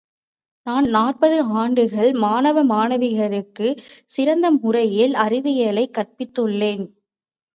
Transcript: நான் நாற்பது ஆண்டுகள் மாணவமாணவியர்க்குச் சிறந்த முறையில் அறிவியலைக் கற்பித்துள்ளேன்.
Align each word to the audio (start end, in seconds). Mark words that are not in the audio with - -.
நான் 0.67 0.85
நாற்பது 0.89 1.41
ஆண்டுகள் 1.55 2.11
மாணவமாணவியர்க்குச் 2.21 3.81
சிறந்த 4.05 4.51
முறையில் 4.55 5.13
அறிவியலைக் 5.17 5.93
கற்பித்துள்ளேன். 5.97 6.83